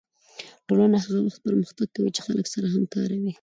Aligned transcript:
ټولنه 0.67 0.97
هغه 1.03 1.19
وخت 1.25 1.39
پرمختګ 1.47 1.87
کوي 1.95 2.09
چې 2.15 2.21
خلک 2.25 2.45
سره 2.53 2.67
همکاره 2.75 3.15
وي 3.19 3.29